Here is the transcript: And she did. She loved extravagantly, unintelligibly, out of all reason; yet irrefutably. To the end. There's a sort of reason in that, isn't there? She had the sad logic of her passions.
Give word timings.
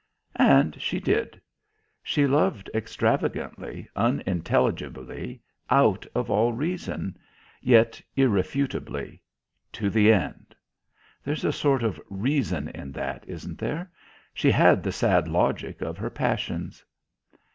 And 0.39 0.81
she 0.81 0.99
did. 0.99 1.39
She 2.01 2.25
loved 2.25 2.71
extravagantly, 2.73 3.87
unintelligibly, 3.95 5.43
out 5.69 6.07
of 6.15 6.31
all 6.31 6.53
reason; 6.53 7.15
yet 7.61 8.01
irrefutably. 8.15 9.21
To 9.73 9.91
the 9.91 10.11
end. 10.11 10.55
There's 11.23 11.45
a 11.45 11.53
sort 11.53 11.83
of 11.83 12.01
reason 12.09 12.69
in 12.69 12.91
that, 12.93 13.25
isn't 13.27 13.59
there? 13.59 13.91
She 14.33 14.49
had 14.49 14.81
the 14.81 14.91
sad 14.91 15.27
logic 15.27 15.81
of 15.83 15.99
her 15.99 16.09
passions. 16.09 16.83